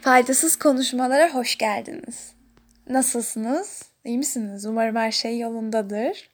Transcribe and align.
Faydasız 0.00 0.56
konuşmalara 0.56 1.34
hoş 1.34 1.58
geldiniz. 1.58 2.32
Nasılsınız? 2.88 3.82
İyi 4.04 4.18
misiniz? 4.18 4.66
Umarım 4.66 4.96
her 4.96 5.12
şey 5.12 5.38
yolundadır. 5.38 6.30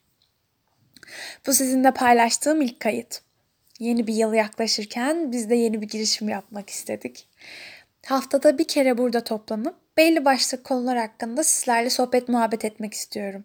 Bu 1.47 1.53
sizinle 1.53 1.91
paylaştığım 1.91 2.61
ilk 2.61 2.79
kayıt. 2.79 3.21
Yeni 3.79 4.07
bir 4.07 4.13
yıl 4.13 4.33
yaklaşırken 4.33 5.31
biz 5.31 5.49
de 5.49 5.55
yeni 5.55 5.81
bir 5.81 5.87
girişim 5.87 6.29
yapmak 6.29 6.69
istedik. 6.69 7.27
Haftada 8.05 8.57
bir 8.57 8.67
kere 8.67 8.97
burada 8.97 9.23
toplanıp 9.23 9.75
belli 9.97 10.25
başlı 10.25 10.63
konular 10.63 10.97
hakkında 10.97 11.43
sizlerle 11.43 11.89
sohbet 11.89 12.29
muhabbet 12.29 12.65
etmek 12.65 12.93
istiyorum. 12.93 13.43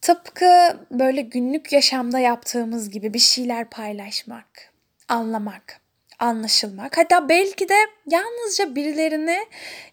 Tıpkı 0.00 0.78
böyle 0.90 1.22
günlük 1.22 1.72
yaşamda 1.72 2.18
yaptığımız 2.18 2.90
gibi 2.90 3.14
bir 3.14 3.18
şeyler 3.18 3.70
paylaşmak, 3.70 4.72
anlamak, 5.08 5.80
anlaşılmak. 6.18 6.98
Hatta 6.98 7.28
belki 7.28 7.68
de 7.68 7.76
yalnızca 8.06 8.74
birilerini 8.74 9.38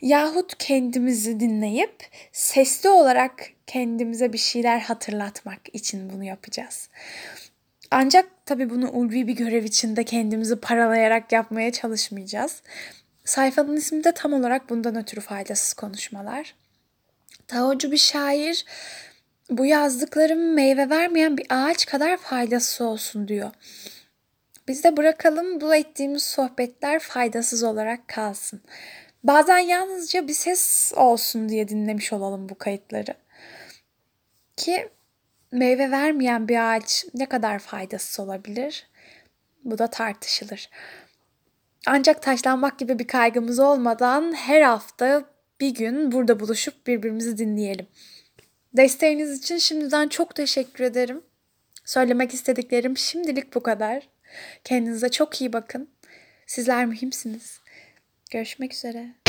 yahut 0.02 0.58
kendimizi 0.58 1.40
dinleyip 1.40 1.96
sesli 2.32 2.90
olarak 2.90 3.44
kendimize 3.68 4.34
bir 4.34 4.38
şeyler 4.38 4.80
hatırlatmak 4.80 5.60
için 5.74 6.14
bunu 6.14 6.24
yapacağız. 6.24 6.90
Ancak 7.92 8.46
tabii 8.46 8.70
bunu 8.70 8.92
ulvi 8.92 9.28
bir 9.28 9.36
görev 9.36 9.64
içinde 9.64 10.04
kendimizi 10.04 10.56
paralayarak 10.56 11.32
yapmaya 11.32 11.72
çalışmayacağız. 11.72 12.62
Sayfanın 13.26 13.78
ismi 13.78 14.04
de 14.04 14.12
tam 14.12 14.34
olarak 14.34 14.70
bundan 14.70 14.96
ötürü 14.96 15.22
faydasız 15.22 15.74
konuşmalar. 15.74 16.56
Taocu 17.48 17.92
bir 17.92 17.98
şair 17.98 18.66
bu 19.50 19.66
yazdıklarım 19.66 20.54
meyve 20.54 20.90
vermeyen 20.90 21.38
bir 21.38 21.46
ağaç 21.50 21.86
kadar 21.86 22.18
faydası 22.18 22.86
olsun 22.86 23.28
diyor. 23.28 23.52
Biz 24.72 24.84
de 24.84 24.98
bırakalım 24.98 25.62
bu 25.62 25.76
ettiğimiz 25.76 26.24
sohbetler 26.24 27.00
faydasız 27.00 27.64
olarak 27.64 28.08
kalsın. 28.08 28.62
Bazen 29.24 29.58
yalnızca 29.58 30.28
bir 30.28 30.34
ses 30.34 30.94
olsun 30.96 31.50
diye 31.50 31.68
dinlemiş 31.68 32.14
olalım 32.14 32.50
bu 32.50 32.58
kayıtları. 32.58 33.14
Ki 34.58 34.90
meyve 35.52 35.92
vermeyen 35.92 36.48
bir 36.48 36.74
ağaç 36.74 37.06
ne 37.14 37.26
kadar 37.26 37.60
faydasız 37.60 38.20
olabilir? 38.20 38.88
Bu 39.64 39.78
da 39.78 39.88
tartışılır. 39.88 40.70
Ancak 41.88 42.22
taşlanmak 42.22 42.80
gibi 42.80 43.00
bir 43.00 43.08
kaygımız 43.08 43.60
olmadan 43.60 44.34
her 44.34 44.62
hafta 44.62 45.24
bir 45.60 45.70
gün 45.74 46.12
burada 46.12 46.40
buluşup 46.40 46.88
birbirimizi 46.88 47.38
dinleyelim. 47.38 47.88
Desteğiniz 48.74 49.40
için 49.40 49.58
şimdiden 49.58 50.08
çok 50.08 50.36
teşekkür 50.36 50.84
ederim. 50.84 51.22
Söylemek 51.86 52.34
istediklerim 52.34 52.98
şimdilik 52.98 53.56
bu 53.56 53.64
kadar. 53.64 54.12
Kendinize 54.64 55.10
çok 55.10 55.42
iyi 55.42 55.54
bakın. 55.54 55.90
Sizler 56.48 56.86
mühimsiniz. 56.86 57.60
Görüşmek 58.32 58.74
üzere. 58.74 59.21